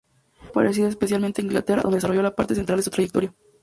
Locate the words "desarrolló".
1.97-2.23